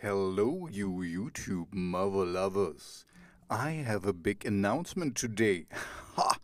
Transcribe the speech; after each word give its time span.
Hello, 0.00 0.68
you 0.70 0.90
YouTube 0.90 1.74
mother 1.74 2.24
lovers. 2.24 3.04
I 3.50 3.70
have 3.70 4.06
a 4.06 4.12
big 4.12 4.46
announcement 4.46 5.16
today. 5.16 5.66
Ha! 6.14 6.38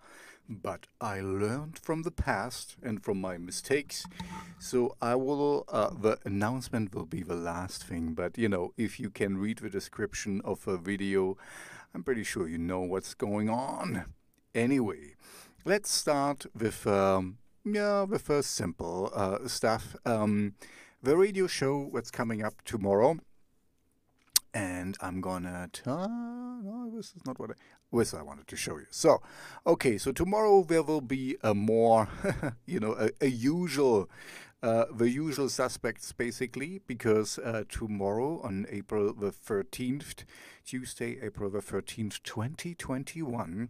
But 0.48 0.88
I 1.00 1.20
learned 1.20 1.78
from 1.78 2.02
the 2.02 2.10
past 2.10 2.74
and 2.82 3.00
from 3.00 3.20
my 3.20 3.38
mistakes. 3.38 4.06
So 4.58 4.96
I 5.00 5.14
will, 5.14 5.66
uh, 5.68 5.90
the 5.90 6.18
announcement 6.24 6.96
will 6.96 7.06
be 7.06 7.22
the 7.22 7.36
last 7.36 7.84
thing. 7.84 8.14
But 8.14 8.36
you 8.36 8.48
know, 8.48 8.72
if 8.76 8.98
you 8.98 9.08
can 9.08 9.38
read 9.38 9.58
the 9.58 9.70
description 9.70 10.40
of 10.44 10.66
a 10.66 10.76
video, 10.76 11.38
I'm 11.94 12.02
pretty 12.02 12.24
sure 12.24 12.48
you 12.48 12.58
know 12.58 12.80
what's 12.80 13.14
going 13.14 13.48
on. 13.48 14.06
Anyway, 14.52 15.14
let's 15.64 15.92
start 15.92 16.44
with, 16.58 16.88
um, 16.88 17.38
yeah, 17.64 18.02
with 18.02 18.22
first 18.22 18.50
simple 18.50 19.12
uh, 19.14 19.46
stuff. 19.46 19.94
Um, 20.04 20.54
the 21.00 21.16
radio 21.16 21.46
show 21.46 21.92
that's 21.94 22.10
coming 22.10 22.42
up 22.42 22.60
tomorrow 22.64 23.20
and 24.54 24.96
I'm 25.00 25.20
gonna 25.20 25.68
tell. 25.72 26.08
No, 26.08 26.90
this 26.94 27.12
is 27.14 27.26
not 27.26 27.38
what 27.38 27.50
I, 27.50 27.54
this 27.92 28.14
I 28.14 28.22
wanted 28.22 28.46
to 28.46 28.56
show 28.56 28.78
you. 28.78 28.86
So, 28.90 29.20
okay, 29.66 29.98
so 29.98 30.12
tomorrow 30.12 30.62
there 30.62 30.82
will 30.82 31.00
be 31.00 31.36
a 31.42 31.54
more, 31.54 32.08
you 32.66 32.80
know, 32.80 32.92
a, 32.92 33.10
a 33.20 33.28
usual, 33.28 34.08
uh, 34.62 34.84
the 34.94 35.10
usual 35.10 35.48
suspects 35.48 36.12
basically, 36.12 36.80
because 36.86 37.38
uh, 37.38 37.64
tomorrow 37.68 38.40
on 38.42 38.66
April 38.70 39.12
the 39.12 39.32
13th, 39.32 40.24
Tuesday, 40.64 41.18
April 41.20 41.50
the 41.50 41.60
13th, 41.60 42.22
2021, 42.22 43.68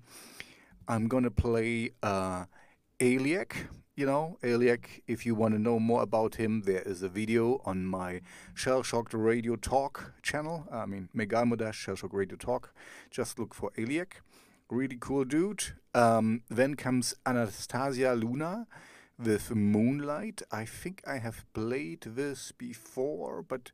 I'm 0.87 1.09
gonna 1.09 1.31
play 1.31 1.91
uh, 2.03 2.45
you 3.97 4.07
know, 4.07 4.39
Aliak, 4.43 5.03
if 5.07 5.25
you 5.25 5.35
want 5.35 5.55
to 5.55 5.61
know 5.61 5.79
more 5.79 6.03
about 6.03 6.35
him, 6.35 6.63
there 6.63 6.83
is 6.83 7.03
a 7.03 7.09
video 7.09 7.61
on 7.65 7.87
my 7.87 8.23
Shell 8.53 8.83
Shocked 8.83 9.15
Radio 9.15 9.55
Talk 9.55 10.15
channel. 10.21 10.67
I 10.73 10.85
mean, 10.87 11.09
Megalmodash 11.17 11.75
Shell 11.75 11.97
Shock 11.97 12.13
Radio 12.13 12.37
Talk. 12.37 12.75
Just 13.11 13.39
look 13.39 13.55
for 13.55 13.71
Aliak. 13.79 14.15
Really 14.69 14.97
cool 14.99 15.25
dude. 15.25 15.65
Um, 15.95 16.43
then 16.49 16.75
comes 16.75 17.15
Anastasia 17.25 18.15
Luna 18.15 18.67
with 19.17 19.55
Moonlight. 19.55 20.43
I 20.51 20.65
think 20.65 21.01
I 21.07 21.19
have 21.19 21.45
played 21.53 22.01
this 22.01 22.51
before, 22.51 23.43
but 23.43 23.71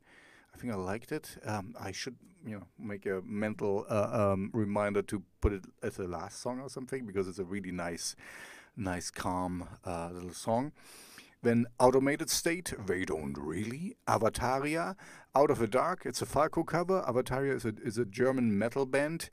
I 0.53 0.57
think 0.59 0.71
I 0.71 0.75
liked 0.75 1.11
it. 1.11 1.37
Um, 1.43 1.73
I 1.79 1.91
should, 1.91 2.17
you 2.45 2.57
know, 2.57 2.67
make 2.77 3.07
a 3.07 3.23
mental 3.25 3.87
uh, 3.89 4.33
um, 4.33 4.51
reminder 4.53 5.01
to 5.01 5.23
put 5.39 5.53
it 5.53 5.63
as 5.81 5.97
a 5.97 6.03
last 6.03 6.41
song 6.41 6.59
or 6.59 6.69
something 6.69 7.07
because 7.07 7.27
it's 7.27 7.39
a 7.39 7.43
really 7.43 7.71
nice 7.71 8.15
nice, 8.75 9.11
calm 9.11 9.67
uh, 9.85 10.09
little 10.11 10.33
song. 10.33 10.71
Then 11.43 11.65
Automated 11.79 12.29
State, 12.29 12.73
they 12.85 13.03
don't 13.03 13.37
really. 13.37 13.95
Avataria, 14.07 14.95
Out 15.35 15.49
of 15.49 15.57
the 15.57 15.67
Dark, 15.67 16.03
it's 16.05 16.21
a 16.21 16.25
Falco 16.25 16.63
cover. 16.63 17.01
Avataria 17.07 17.55
is 17.55 17.65
a, 17.65 17.73
is 17.83 17.97
a 17.97 18.05
German 18.05 18.57
metal 18.57 18.85
band. 18.85 19.29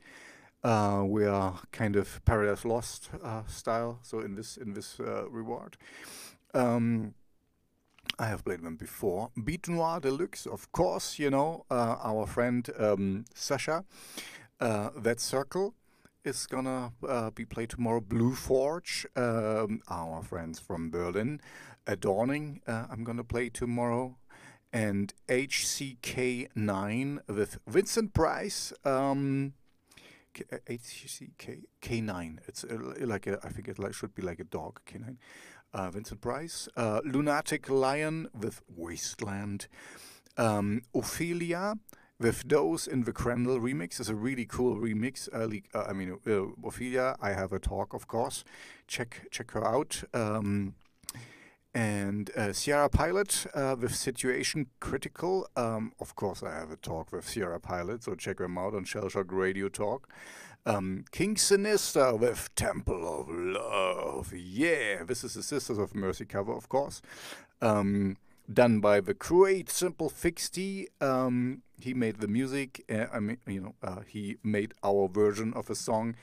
Uh, 0.63 1.03
we 1.05 1.25
are 1.25 1.59
kind 1.71 1.95
of 1.95 2.23
Paradise 2.25 2.65
Lost 2.65 3.09
uh, 3.23 3.45
style, 3.45 3.99
so 4.01 4.19
in 4.19 4.35
this 4.35 4.57
in 4.57 4.73
this 4.73 4.99
uh, 4.99 5.29
reward. 5.29 5.77
Um, 6.53 7.13
I 8.17 8.25
have 8.25 8.43
played 8.43 8.63
them 8.63 8.75
before. 8.75 9.29
Beat 9.41 9.69
Noir 9.69 9.99
Deluxe, 10.01 10.45
of 10.45 10.71
course, 10.71 11.19
you 11.19 11.29
know, 11.29 11.65
uh, 11.69 11.95
our 12.03 12.25
friend 12.25 12.69
um, 12.77 13.25
Sasha. 13.33 13.85
Uh, 14.59 14.89
that 14.97 15.21
Circle, 15.21 15.73
is 16.23 16.45
gonna 16.47 16.93
uh, 17.07 17.29
be 17.31 17.45
played 17.45 17.69
tomorrow. 17.69 18.01
Blue 18.01 18.35
Forge, 18.35 19.05
um, 19.15 19.81
our 19.89 20.21
friends 20.21 20.59
from 20.59 20.89
Berlin. 20.89 21.41
Adorning, 21.87 22.61
uh, 22.67 22.85
I'm 22.89 23.03
gonna 23.03 23.23
play 23.23 23.49
tomorrow. 23.49 24.17
And 24.71 25.13
HCK9 25.27 27.19
with 27.27 27.57
Vincent 27.67 28.13
Price. 28.13 28.71
Um, 28.85 29.53
HCK 30.35 31.63
K9. 31.81 32.37
It's 32.47 32.63
uh, 32.63 32.77
like 32.99 33.25
a, 33.25 33.39
I 33.43 33.49
think 33.49 33.67
it 33.67 33.77
should 33.95 34.13
be 34.13 34.21
like 34.21 34.39
a 34.39 34.43
dog. 34.43 34.81
K9. 34.85 35.17
Uh, 35.73 35.89
Vincent 35.89 36.21
Price. 36.21 36.67
Uh, 36.75 37.01
Lunatic 37.03 37.69
Lion 37.69 38.27
with 38.39 38.61
Wasteland. 38.67 39.67
Um, 40.37 40.83
Ophelia 40.93 41.75
with 42.19 42.47
those 42.47 42.85
in 42.87 43.03
the 43.03 43.13
Kreml 43.13 43.59
remix 43.59 43.99
is 43.99 44.09
a 44.09 44.15
really 44.15 44.45
cool 44.45 44.75
remix. 44.75 45.29
Uh, 45.33 45.83
I 45.87 45.93
mean, 45.93 46.17
uh, 46.27 46.67
Ophelia, 46.67 47.15
I 47.21 47.31
have 47.31 47.53
a 47.53 47.59
talk, 47.59 47.93
of 47.93 48.07
course. 48.07 48.43
Check 48.87 49.27
check 49.31 49.51
her 49.51 49.65
out. 49.65 50.03
Um, 50.13 50.75
and 51.73 52.31
uh, 52.35 52.51
Sierra 52.51 52.89
Pilot 52.89 53.45
uh, 53.53 53.75
with 53.79 53.95
Situation 53.95 54.67
Critical. 54.79 55.47
Um, 55.55 55.93
of 55.99 56.15
course, 56.15 56.41
I 56.43 56.51
have 56.51 56.71
a 56.71 56.75
talk 56.75 57.11
with 57.11 57.27
Sierra 57.27 57.59
Pilot, 57.59 58.03
so 58.03 58.15
check 58.15 58.37
them 58.37 58.57
out 58.57 58.73
on 58.73 58.85
Shellshock 58.85 59.31
Radio 59.31 59.69
Talk. 59.69 60.09
Um, 60.65 61.05
King 61.11 61.37
Sinister 61.37 62.15
with 62.15 62.53
Temple 62.55 63.21
of 63.21 63.29
Love. 63.29 64.33
Yeah, 64.35 65.03
this 65.03 65.23
is 65.23 65.35
the 65.35 65.43
Sisters 65.43 65.77
of 65.77 65.95
Mercy 65.95 66.25
cover, 66.25 66.53
of 66.53 66.67
course. 66.69 67.01
Um, 67.61 68.17
done 68.51 68.79
by 68.79 68.99
the 68.99 69.13
great 69.13 69.69
Simple 69.69 70.09
Fixty. 70.09 70.87
Um, 70.99 71.61
he 71.79 71.93
made 71.93 72.19
the 72.19 72.27
music. 72.27 72.83
Uh, 72.89 73.05
I 73.13 73.19
mean, 73.19 73.37
you 73.47 73.61
know, 73.61 73.75
uh, 73.83 74.01
he 74.07 74.37
made 74.43 74.73
our 74.83 75.07
version 75.07 75.53
of 75.53 75.69
a 75.69 75.75
song, 75.75 76.15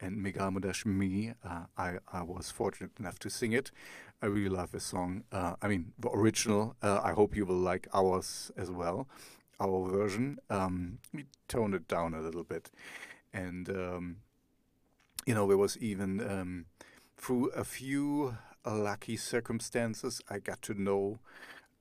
and 0.00 0.24
Megalmodash 0.24 0.86
me. 0.86 1.32
Uh, 1.44 1.64
I 1.76 1.98
I 2.12 2.22
was 2.22 2.50
fortunate 2.50 2.92
enough 2.98 3.18
to 3.20 3.30
sing 3.30 3.52
it. 3.52 3.70
I 4.22 4.26
really 4.26 4.48
love 4.48 4.70
this 4.70 4.84
song. 4.84 5.24
Uh, 5.32 5.54
I 5.60 5.68
mean, 5.68 5.92
the 5.98 6.10
original. 6.10 6.76
Uh, 6.82 7.00
I 7.02 7.12
hope 7.12 7.36
you 7.36 7.44
will 7.44 7.56
like 7.56 7.88
ours 7.92 8.52
as 8.56 8.70
well. 8.70 9.08
Our 9.60 9.88
version. 9.88 10.38
Um, 10.48 10.98
we 11.12 11.26
toned 11.48 11.74
it 11.74 11.88
down 11.88 12.14
a 12.14 12.20
little 12.20 12.44
bit, 12.44 12.70
and 13.32 13.68
um, 13.68 14.16
you 15.26 15.34
know, 15.34 15.46
there 15.46 15.56
was 15.56 15.76
even 15.78 16.20
um, 16.20 16.66
through 17.16 17.48
a 17.50 17.64
few 17.64 18.36
lucky 18.64 19.16
circumstances, 19.16 20.20
I 20.30 20.38
got 20.38 20.62
to 20.62 20.80
know 20.80 21.18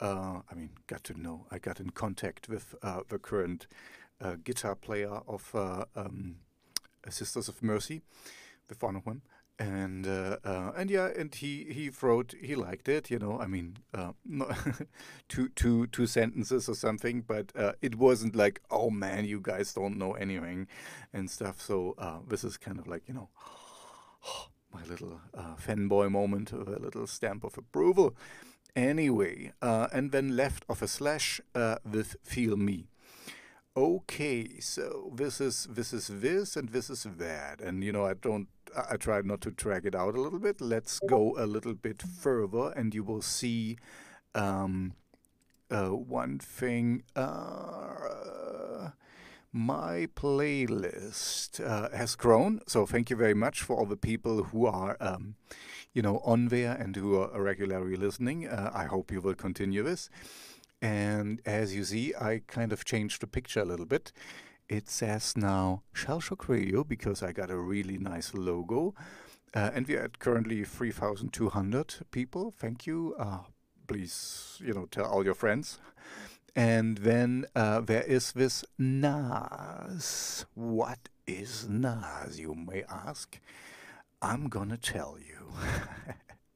uh, 0.01 0.41
I 0.51 0.55
mean, 0.55 0.71
got 0.87 1.03
to 1.05 1.19
know, 1.19 1.45
I 1.51 1.59
got 1.59 1.79
in 1.79 1.91
contact 1.91 2.49
with 2.49 2.75
uh, 2.81 3.01
the 3.07 3.19
current 3.19 3.67
uh, 4.19 4.35
guitar 4.43 4.75
player 4.75 5.21
of 5.27 5.51
uh, 5.53 5.85
um, 5.95 6.37
Sisters 7.07 7.47
of 7.47 7.61
Mercy, 7.61 8.01
with 8.67 8.81
one 8.81 8.95
of 8.95 9.05
them. 9.05 9.21
And 9.59 10.07
uh, 10.07 10.37
uh, 10.43 10.71
and 10.75 10.89
yeah, 10.89 11.09
and 11.15 11.33
he, 11.35 11.65
he 11.65 11.91
wrote 12.01 12.33
he 12.41 12.55
liked 12.55 12.89
it, 12.89 13.11
you 13.11 13.19
know. 13.19 13.39
I 13.39 13.45
mean, 13.45 13.77
no 14.25 14.51
two 15.29 15.49
two 15.49 15.85
two 15.87 16.07
sentences 16.07 16.67
or 16.67 16.73
something, 16.73 17.21
but 17.21 17.51
it 17.79 17.95
wasn't 17.95 18.35
like, 18.35 18.61
oh 18.71 18.89
man, 18.89 19.25
you 19.25 19.39
guys 19.39 19.71
don't 19.75 19.99
know 19.99 20.13
anything, 20.13 20.67
and 21.13 21.29
stuff. 21.29 21.61
So 21.61 21.95
this 22.27 22.43
is 22.43 22.57
kind 22.57 22.79
of 22.79 22.87
like 22.87 23.03
you 23.07 23.13
know, 23.13 23.29
my 24.73 24.83
little 24.85 25.21
fanboy 25.37 26.09
moment, 26.09 26.51
a 26.51 26.57
little 26.57 27.05
stamp 27.05 27.43
of 27.43 27.55
approval 27.55 28.15
anyway, 28.75 29.53
uh, 29.61 29.87
and 29.91 30.11
then 30.11 30.35
left 30.35 30.65
of 30.69 30.81
a 30.81 30.87
slash 30.87 31.41
uh, 31.55 31.77
with 31.89 32.15
feel 32.23 32.57
me. 32.57 32.87
Okay, 33.75 34.59
so 34.59 35.11
this 35.15 35.39
is 35.39 35.67
this 35.71 35.93
is 35.93 36.07
this 36.07 36.57
and 36.57 36.69
this 36.69 36.89
is 36.89 37.03
that, 37.03 37.61
and 37.61 37.83
you 37.83 37.91
know 37.91 38.05
I 38.05 38.15
don't 38.15 38.47
I 38.89 38.97
tried 38.97 39.25
not 39.25 39.41
to 39.41 39.51
drag 39.51 39.85
it 39.85 39.95
out 39.95 40.15
a 40.15 40.21
little 40.21 40.39
bit. 40.39 40.59
Let's 40.59 40.99
go 41.07 41.35
a 41.37 41.45
little 41.45 41.73
bit 41.73 42.01
further, 42.01 42.71
and 42.75 42.93
you 42.93 43.03
will 43.03 43.21
see 43.21 43.77
um, 44.35 44.93
uh, 45.69 45.89
one 45.89 46.39
thing. 46.39 47.03
Uh, 47.15 48.40
my 49.53 50.07
playlist 50.15 51.59
uh, 51.65 51.95
has 51.95 52.15
grown, 52.15 52.61
so 52.67 52.85
thank 52.85 53.09
you 53.09 53.15
very 53.15 53.33
much 53.33 53.61
for 53.61 53.77
all 53.77 53.85
the 53.85 53.97
people 53.97 54.43
who 54.45 54.65
are. 54.65 54.97
Um, 54.99 55.35
you 55.93 56.01
know, 56.01 56.21
on 56.23 56.47
there 56.47 56.73
and 56.73 56.95
who 56.95 57.19
are 57.19 57.41
regularly 57.41 57.97
listening. 57.97 58.47
Uh, 58.47 58.71
I 58.73 58.85
hope 58.85 59.11
you 59.11 59.21
will 59.21 59.35
continue 59.35 59.83
this. 59.83 60.09
And 60.81 61.41
as 61.45 61.75
you 61.75 61.83
see, 61.83 62.13
I 62.19 62.41
kind 62.47 62.71
of 62.71 62.85
changed 62.85 63.21
the 63.21 63.27
picture 63.27 63.61
a 63.61 63.65
little 63.65 63.85
bit. 63.85 64.11
It 64.69 64.89
says 64.89 65.35
now 65.35 65.83
Shell 65.93 66.21
Shock 66.21 66.47
Radio 66.47 66.83
because 66.83 67.21
I 67.21 67.33
got 67.33 67.51
a 67.51 67.57
really 67.57 67.97
nice 67.97 68.33
logo. 68.33 68.95
Uh, 69.53 69.69
and 69.73 69.85
we 69.85 69.95
are 69.97 70.03
at 70.03 70.19
currently 70.19 70.63
3,200 70.63 71.95
people. 72.11 72.51
Thank 72.51 72.87
you. 72.87 73.15
Uh, 73.19 73.39
please, 73.85 74.57
you 74.63 74.73
know, 74.73 74.85
tell 74.85 75.05
all 75.05 75.25
your 75.25 75.33
friends. 75.33 75.79
And 76.55 76.97
then 76.97 77.45
uh, 77.55 77.79
there 77.81 78.03
is 78.03 78.31
this 78.33 78.63
NAS. 78.77 80.45
What 80.53 81.09
is 81.25 81.67
NAS, 81.69 82.37
you 82.39 82.53
may 82.53 82.83
ask? 82.89 83.39
I'm 84.21 84.49
gonna 84.49 84.77
tell 84.77 85.17
you. 85.17 85.53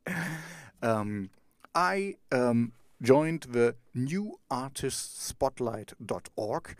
um, 0.81 1.29
I 1.73 2.17
um, 2.31 2.73
joined 3.01 3.47
the 3.49 3.75
newartistspotlight.org, 3.95 6.75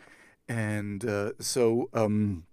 and 0.48 1.04
uh, 1.06 1.32
so 1.40 1.90
um, 1.94 2.46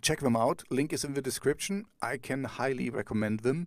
check 0.00 0.20
them 0.20 0.36
out. 0.36 0.62
Link 0.70 0.92
is 0.92 1.02
in 1.04 1.14
the 1.14 1.22
description. 1.22 1.86
I 2.00 2.16
can 2.16 2.44
highly 2.44 2.90
recommend 2.90 3.40
them 3.40 3.66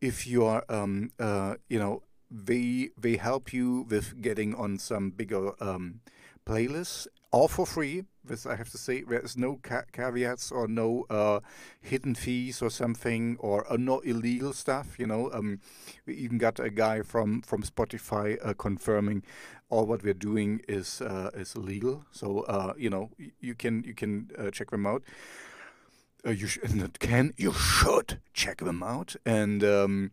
if 0.00 0.26
you 0.26 0.44
are, 0.44 0.64
um, 0.68 1.12
uh, 1.18 1.54
you 1.68 1.78
know, 1.78 2.02
they 2.30 2.90
they 3.00 3.16
help 3.16 3.52
you 3.52 3.86
with 3.88 4.20
getting 4.20 4.54
on 4.54 4.78
some 4.78 5.10
bigger 5.10 5.52
um, 5.62 6.00
playlists, 6.46 7.06
all 7.30 7.48
for 7.48 7.66
free. 7.66 8.04
This 8.24 8.44
I 8.46 8.56
have 8.56 8.70
to 8.70 8.78
say, 8.78 9.02
there's 9.02 9.36
no 9.36 9.56
ca- 9.62 9.84
caveats 9.92 10.52
or 10.52 10.68
no 10.68 11.06
uh, 11.08 11.40
hidden 11.80 12.14
fees 12.14 12.60
or 12.60 12.70
something, 12.70 13.36
or 13.40 13.70
uh, 13.72 13.76
no 13.76 14.00
illegal 14.00 14.52
stuff. 14.52 14.98
You 14.98 15.06
know, 15.06 15.30
um, 15.32 15.60
we 16.06 16.14
even 16.14 16.38
got 16.38 16.60
a 16.60 16.70
guy 16.70 17.02
from 17.02 17.42
from 17.42 17.62
Spotify 17.62 18.38
uh, 18.44 18.54
confirming 18.54 19.22
all 19.70 19.86
what 19.86 20.02
we're 20.02 20.14
doing 20.14 20.60
is 20.68 21.00
uh, 21.00 21.30
is 21.34 21.56
legal. 21.56 22.04
So 22.10 22.40
uh, 22.40 22.74
you 22.76 22.90
know, 22.90 23.10
you 23.40 23.54
can 23.54 23.84
you 23.84 23.94
can 23.94 24.30
uh, 24.38 24.50
check 24.50 24.70
them 24.70 24.86
out. 24.86 25.02
you 26.24 26.46
sh- 26.46 26.58
can 26.98 27.32
you 27.36 27.52
should 27.52 28.20
check 28.34 28.58
them 28.58 28.82
out 28.82 29.16
and. 29.24 29.64
Um, 29.64 30.10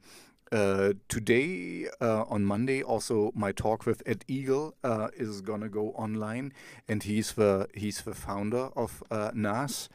uh, 0.51 0.93
today 1.09 1.87
uh, 2.01 2.23
on 2.23 2.45
Monday, 2.45 2.81
also 2.83 3.31
my 3.35 3.51
talk 3.51 3.85
with 3.85 4.03
Ed 4.05 4.23
Eagle 4.27 4.75
uh, 4.83 5.09
is 5.15 5.41
gonna 5.41 5.69
go 5.69 5.89
online, 5.91 6.53
and 6.87 7.03
he's 7.03 7.33
the 7.33 7.67
he's 7.73 8.01
the 8.01 8.13
founder 8.13 8.69
of 8.75 9.03
uh, 9.09 9.31
NAS, 9.33 9.89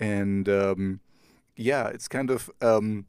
and 0.00 0.48
um, 0.48 1.00
yeah, 1.56 1.88
it's 1.88 2.08
kind 2.08 2.30
of 2.30 2.50
um, 2.60 3.06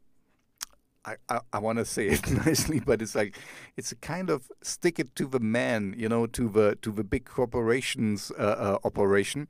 I 1.06 1.16
I, 1.30 1.40
I 1.54 1.60
want 1.60 1.80
to 1.80 1.86
say 1.96 2.08
it 2.08 2.30
nicely, 2.46 2.80
but 2.80 3.02
it's 3.02 3.16
like 3.16 3.38
it's 3.76 3.92
a 3.92 3.96
kind 3.96 4.30
of 4.30 4.52
stick 4.62 5.00
it 5.00 5.16
to 5.16 5.26
the 5.26 5.40
man, 5.40 5.96
you 5.98 6.10
know, 6.10 6.28
to 6.28 6.48
the 6.50 6.78
to 6.82 6.92
the 6.92 7.04
big 7.04 7.26
corporations 7.26 8.32
uh, 8.38 8.44
uh, 8.44 8.78
operation, 8.84 9.48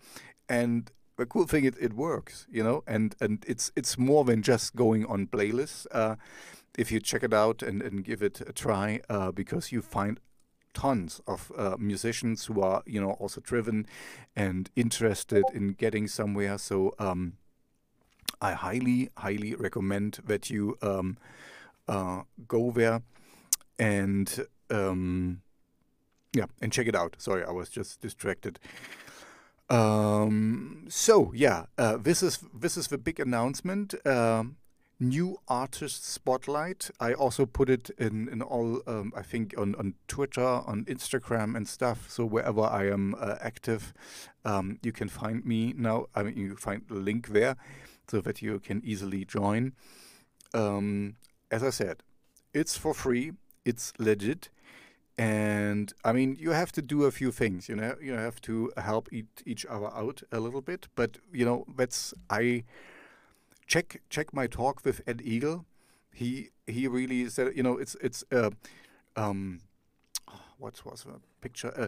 and 0.47 0.91
the 1.17 1.25
cool 1.25 1.45
thing 1.45 1.65
it, 1.65 1.75
it 1.79 1.93
works, 1.93 2.47
you 2.51 2.63
know, 2.63 2.83
and 2.87 3.15
and 3.19 3.43
it's 3.47 3.71
it's 3.75 3.97
more 3.97 4.23
than 4.23 4.41
just 4.41 4.75
going 4.75 5.05
on 5.05 5.27
playlists 5.27 5.85
if 6.77 6.91
you 6.91 6.99
check 6.99 7.23
it 7.23 7.33
out 7.33 7.61
and, 7.61 7.81
and 7.81 8.03
give 8.03 8.21
it 8.21 8.41
a 8.41 8.53
try, 8.53 9.01
uh, 9.09 9.31
because 9.31 9.71
you 9.71 9.81
find 9.81 10.19
tons 10.73 11.21
of 11.27 11.51
uh, 11.57 11.75
musicians 11.77 12.45
who 12.45 12.61
are, 12.61 12.81
you 12.85 12.99
know, 12.99 13.11
also 13.11 13.41
driven 13.41 13.85
and 14.35 14.69
interested 14.75 15.43
in 15.53 15.73
getting 15.73 16.07
somewhere. 16.07 16.57
So 16.57 16.95
um, 16.99 17.33
I 18.41 18.53
highly, 18.53 19.09
highly 19.17 19.55
recommend 19.55 20.19
that 20.25 20.49
you 20.49 20.77
um, 20.81 21.17
uh, 21.87 22.23
go 22.47 22.71
there 22.71 23.03
and 23.77 24.47
um, 24.69 25.41
yeah, 26.33 26.45
and 26.61 26.71
check 26.71 26.87
it 26.87 26.95
out. 26.95 27.15
Sorry, 27.19 27.43
I 27.43 27.51
was 27.51 27.69
just 27.69 28.01
distracted. 28.01 28.59
Um, 29.69 30.85
so 30.89 31.31
yeah, 31.35 31.65
uh, 31.77 31.97
this 31.97 32.23
is 32.23 32.39
this 32.53 32.75
is 32.75 32.87
the 32.87 32.97
big 32.97 33.19
announcement. 33.19 33.93
Um, 34.05 34.57
new 34.99 35.37
artist 35.47 36.05
spotlight. 36.05 36.89
I 36.99 37.13
also 37.13 37.45
put 37.45 37.69
it 37.69 37.89
in 37.97 38.29
in 38.29 38.41
all 38.41 38.81
um, 38.87 39.13
I 39.15 39.21
think 39.21 39.53
on 39.57 39.75
on 39.75 39.95
Twitter, 40.07 40.41
on 40.41 40.85
Instagram 40.85 41.55
and 41.55 41.67
stuff. 41.67 42.09
So 42.09 42.25
wherever 42.25 42.61
I 42.61 42.87
am 42.87 43.15
uh, 43.19 43.35
active, 43.41 43.93
um, 44.45 44.79
you 44.81 44.91
can 44.91 45.09
find 45.09 45.45
me 45.45 45.73
now. 45.75 46.07
I 46.15 46.23
mean, 46.23 46.37
you 46.37 46.55
find 46.55 46.83
the 46.87 46.95
link 46.95 47.29
there, 47.29 47.55
so 48.07 48.21
that 48.21 48.41
you 48.41 48.59
can 48.59 48.81
easily 48.85 49.25
join. 49.25 49.73
Um, 50.53 51.15
as 51.51 51.63
I 51.63 51.69
said, 51.69 52.03
it's 52.53 52.77
for 52.77 52.93
free. 52.93 53.33
It's 53.65 53.93
legit. 53.97 54.49
And 55.17 55.93
I 56.03 56.11
mean, 56.11 56.35
you 56.39 56.51
have 56.51 56.71
to 56.71 56.81
do 56.81 57.03
a 57.03 57.11
few 57.11 57.31
things. 57.31 57.69
You 57.69 57.75
know, 57.75 57.95
you 58.01 58.13
have 58.13 58.41
to 58.41 58.71
help 58.77 59.13
each, 59.13 59.27
each 59.45 59.65
other 59.67 59.87
out 59.87 60.23
a 60.31 60.39
little 60.39 60.61
bit. 60.61 60.87
But 60.95 61.17
you 61.31 61.45
know, 61.45 61.65
that's 61.77 62.13
I 62.29 62.63
check 63.73 64.01
check 64.09 64.33
my 64.33 64.45
talk 64.45 64.85
with 64.85 65.01
Ed 65.07 65.21
Eagle. 65.23 65.65
He 66.11 66.51
he 66.67 66.87
really 66.87 67.27
said, 67.29 67.53
you 67.55 67.63
know, 67.63 67.77
it's 67.77 67.95
it's 68.01 68.23
uh, 68.31 68.51
um, 69.15 69.61
what 70.59 70.85
was 70.85 71.03
the 71.03 71.19
picture? 71.41 71.73
Uh, 71.75 71.87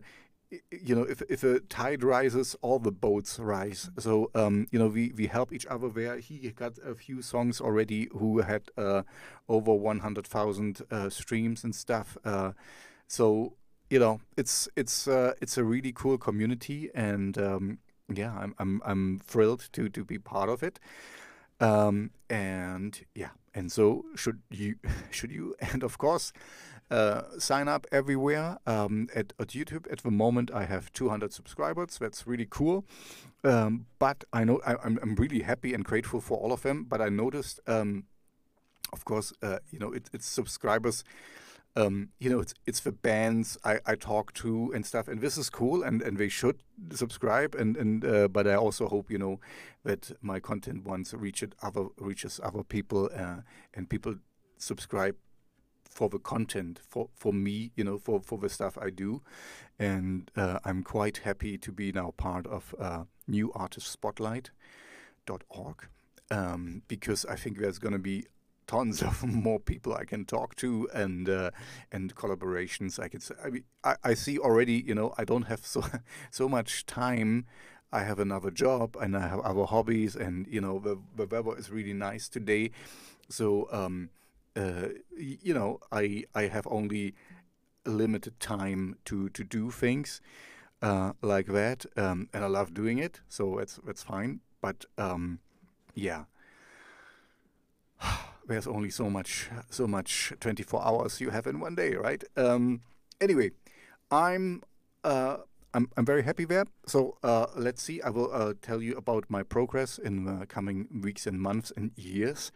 you 0.71 0.95
know, 0.95 1.03
if 1.03 1.21
if 1.29 1.43
a 1.43 1.59
tide 1.59 2.03
rises, 2.03 2.55
all 2.61 2.79
the 2.79 2.91
boats 2.91 3.39
rise. 3.39 3.91
So 3.99 4.31
um, 4.33 4.67
you 4.71 4.79
know, 4.79 4.87
we 4.87 5.13
we 5.15 5.27
help 5.27 5.53
each 5.53 5.67
other 5.67 5.89
there. 5.89 6.17
He 6.17 6.49
got 6.49 6.73
a 6.83 6.95
few 6.95 7.21
songs 7.21 7.61
already 7.61 8.09
who 8.11 8.39
had 8.39 8.63
uh, 8.77 9.03
over 9.47 9.73
one 9.73 9.99
hundred 9.99 10.25
thousand 10.25 10.81
uh, 10.89 11.09
streams 11.09 11.63
and 11.63 11.75
stuff. 11.75 12.17
Uh, 12.25 12.53
so 13.07 13.53
you 13.91 13.99
know, 13.99 14.21
it's 14.37 14.67
it's 14.75 15.07
uh, 15.07 15.33
it's 15.39 15.57
a 15.57 15.63
really 15.63 15.91
cool 15.93 16.17
community, 16.17 16.89
and 16.95 17.37
um, 17.37 17.77
yeah, 18.11 18.33
I'm 18.41 18.55
I'm 18.57 18.81
I'm 18.83 19.19
thrilled 19.19 19.69
to 19.73 19.89
to 19.89 20.03
be 20.03 20.17
part 20.17 20.49
of 20.49 20.63
it. 20.63 20.79
Um, 21.59 22.11
and 22.29 22.99
yeah, 23.13 23.29
and 23.53 23.71
so 23.71 24.05
should 24.15 24.41
you 24.49 24.75
should 25.11 25.31
you 25.31 25.55
and 25.71 25.83
of 25.83 25.97
course 25.97 26.33
uh, 26.91 27.23
sign 27.39 27.67
up 27.67 27.87
everywhere 27.91 28.59
um, 28.67 29.07
at, 29.15 29.33
at 29.39 29.47
YouTube. 29.49 29.91
At 29.91 29.99
the 29.99 30.11
moment, 30.11 30.51
I 30.53 30.65
have 30.65 30.93
200 30.93 31.33
subscribers. 31.33 31.97
That's 31.99 32.27
really 32.27 32.45
cool. 32.47 32.85
Um, 33.43 33.87
but 33.97 34.23
I 34.31 34.43
know 34.43 34.61
I, 34.65 34.73
am 34.73 34.99
I'm 35.01 35.15
really 35.15 35.41
happy 35.41 35.73
and 35.73 35.83
grateful 35.83 36.21
for 36.21 36.37
all 36.37 36.51
of 36.51 36.61
them. 36.61 36.85
But 36.87 37.01
I 37.01 37.09
noticed, 37.09 37.59
um, 37.67 38.03
of 38.93 39.03
course, 39.03 39.33
uh, 39.41 39.59
you 39.71 39.79
know, 39.79 39.91
it, 39.91 40.09
it's 40.13 40.27
subscribers 40.27 41.03
um, 41.75 42.09
you 42.19 42.29
know, 42.29 42.39
it's 42.39 42.53
it's 42.65 42.79
the 42.79 42.91
bands 42.93 43.57
I, 43.63 43.79
I 43.85 43.95
talk 43.95 44.33
to 44.35 44.71
and 44.73 44.85
stuff, 44.85 45.07
and 45.09 45.19
this 45.19 45.37
is 45.37 45.49
cool, 45.49 45.83
and, 45.83 46.01
and 46.01 46.17
they 46.17 46.29
should 46.29 46.63
subscribe, 46.91 47.53
and 47.53 47.75
and 47.75 48.05
uh, 48.05 48.27
but 48.29 48.47
I 48.47 48.55
also 48.55 48.87
hope 48.87 49.11
you 49.11 49.17
know 49.17 49.39
that 49.83 50.11
my 50.21 50.39
content 50.39 50.85
once 50.85 51.13
reaches 51.13 51.49
other 51.61 51.87
reaches 51.97 52.39
other 52.41 52.63
people, 52.63 53.09
uh, 53.13 53.41
and 53.73 53.89
people 53.89 54.15
subscribe 54.57 55.15
for 55.89 56.07
the 56.07 56.19
content 56.19 56.79
for 56.87 57.09
for 57.13 57.33
me, 57.33 57.71
you 57.75 57.83
know, 57.83 57.97
for 57.97 58.21
for 58.21 58.37
the 58.37 58.49
stuff 58.49 58.77
I 58.81 58.89
do, 58.89 59.21
and 59.77 60.31
uh, 60.37 60.59
I'm 60.63 60.81
quite 60.81 61.17
happy 61.19 61.57
to 61.57 61.71
be 61.73 61.91
now 61.91 62.13
part 62.15 62.47
of 62.47 62.73
uh, 62.79 63.03
New 63.27 63.51
Artist 63.53 63.91
Spotlight.org. 63.91 65.87
Um, 66.31 66.81
because 66.87 67.23
I 67.25 67.35
think 67.35 67.59
there's 67.59 67.77
going 67.77 67.91
to 67.93 67.99
be 67.99 68.25
tons 68.67 69.01
of 69.01 69.23
more 69.45 69.59
people 69.59 69.93
I 69.93 70.05
can 70.05 70.25
talk 70.25 70.55
to 70.55 70.89
and 70.93 71.29
uh, 71.29 71.51
and 71.91 72.15
collaborations 72.15 72.99
I 72.99 73.07
can. 73.07 73.21
I, 73.43 73.49
mean, 73.49 73.63
I 73.83 73.95
I 74.03 74.13
see 74.13 74.37
already. 74.39 74.83
You 74.85 74.95
know, 74.95 75.13
I 75.17 75.25
don't 75.25 75.43
have 75.43 75.65
so 75.65 75.83
so 76.31 76.49
much 76.49 76.85
time. 76.85 77.45
I 77.91 78.03
have 78.03 78.19
another 78.19 78.51
job 78.51 78.97
and 78.99 79.15
I 79.15 79.27
have 79.27 79.39
other 79.39 79.65
hobbies, 79.65 80.15
and 80.15 80.47
you 80.47 80.61
know 80.61 80.79
the 80.79 80.97
the 81.15 81.25
weather 81.25 81.57
is 81.57 81.69
really 81.69 81.93
nice 81.93 82.27
today, 82.27 82.71
so 83.29 83.67
um, 83.71 84.09
uh, 84.55 84.89
you 85.17 85.53
know 85.53 85.79
I 85.91 86.25
I 86.33 86.43
have 86.47 86.67
only 86.69 87.13
limited 87.85 88.39
time 88.39 88.95
to 89.05 89.29
to 89.29 89.43
do 89.43 89.71
things 89.71 90.21
uh, 90.81 91.13
like 91.21 91.47
that, 91.47 91.85
um, 91.95 92.29
and 92.33 92.43
I 92.43 92.47
love 92.47 92.73
doing 92.73 92.97
it, 92.97 93.21
so 93.29 93.55
that's 93.59 93.79
that's 93.85 94.03
fine. 94.03 94.41
But 94.61 94.85
um, 94.97 95.39
yeah 95.93 96.25
there's 98.47 98.67
only 98.67 98.89
so 98.89 99.09
much 99.09 99.49
so 99.69 99.87
much 99.87 100.33
24 100.39 100.85
hours 100.85 101.21
you 101.21 101.29
have 101.29 101.47
in 101.47 101.59
one 101.59 101.75
day, 101.75 101.95
right? 101.95 102.23
Um, 102.37 102.81
anyway, 103.19 103.51
I'm 104.11 104.63
uh, 105.03 105.37
I'm 105.73 105.89
I'm 105.97 106.05
very 106.05 106.23
happy 106.23 106.45
there. 106.45 106.65
So 106.87 107.17
uh, 107.23 107.47
let's 107.55 107.81
see. 107.81 108.01
I 108.01 108.09
will 108.09 108.31
uh, 108.33 108.53
tell 108.61 108.81
you 108.81 108.95
about 108.95 109.25
my 109.29 109.43
progress 109.43 109.97
in 109.97 110.25
the 110.25 110.45
coming 110.45 110.87
weeks 111.03 111.27
and 111.27 111.39
months 111.39 111.71
and 111.75 111.91
years. 111.95 112.51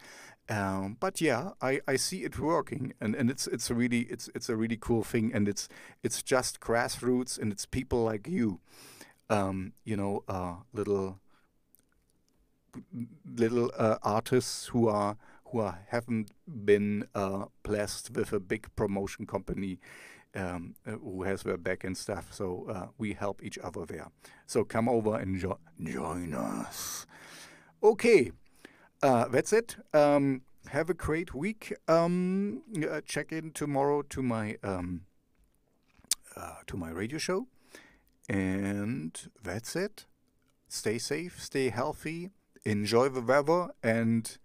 Um, 0.50 0.98
but 1.00 1.22
yeah, 1.22 1.52
I, 1.62 1.80
I 1.88 1.96
see 1.96 2.24
it 2.24 2.40
working, 2.40 2.94
and, 3.00 3.16
and 3.16 3.30
it's 3.30 3.46
it's 3.46 3.70
a 3.70 3.76
really 3.76 4.02
it's 4.10 4.30
it's 4.34 4.50
a 4.50 4.56
really 4.56 4.78
cool 4.78 5.04
thing, 5.04 5.32
and 5.32 5.48
it's 5.48 5.70
it's 6.02 6.24
just 6.24 6.60
grassroots, 6.60 7.38
and 7.38 7.52
it's 7.52 7.68
people 7.68 8.04
like 8.04 8.28
you, 8.28 8.60
um, 9.30 9.74
you 9.84 9.96
know, 9.96 10.24
uh, 10.28 10.56
little 10.74 11.20
little 13.26 13.72
uh, 13.78 13.98
artists 14.02 14.68
who 14.68 14.88
are 14.88 15.18
who 15.52 15.60
are, 15.60 15.80
haven't 15.90 16.32
been 16.48 17.08
uh, 17.16 17.46
blessed 17.64 18.12
with 18.16 18.34
a 18.34 18.40
big 18.40 18.68
promotion 18.76 19.26
company 19.26 19.80
um, 20.36 20.76
uh, 20.86 20.92
who 20.92 21.24
has 21.24 21.44
their 21.44 21.58
back 21.58 21.84
and 21.84 21.98
stuff. 21.98 22.34
So 22.34 22.68
uh, 22.70 22.88
we 22.98 23.14
help 23.14 23.44
each 23.44 23.58
other 23.60 23.86
there. 23.86 24.08
So 24.46 24.64
come 24.64 24.88
over 24.88 25.18
and 25.18 25.40
jo 25.40 25.60
join 25.82 26.34
us. 26.34 27.06
Okay, 27.82 28.32
uh, 29.02 29.28
that's 29.30 29.54
it. 29.54 29.78
Um, 29.94 30.42
have 30.68 30.90
a 30.90 30.94
great 30.94 31.34
week. 31.34 31.74
Um, 31.88 32.64
uh, 32.90 33.02
check 33.06 33.32
in 33.32 33.52
tomorrow 33.52 34.02
to 34.04 34.22
my 34.22 34.58
um, 34.64 35.02
uh, 36.36 36.58
to 36.68 36.78
my 36.78 36.92
radio 36.92 37.18
show, 37.18 37.48
and 38.28 39.18
that's 39.42 39.76
it. 39.76 40.06
Stay 40.68 41.00
safe, 41.00 41.42
stay 41.42 41.70
healthy, 41.70 42.30
enjoy 42.64 43.10
the 43.10 43.22
weather, 43.22 43.70
and 43.82 44.38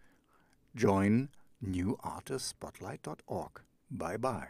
join 0.75 1.29
newartistspotlight.org. 1.65 3.61
Bye 3.91 4.17
bye. 4.17 4.49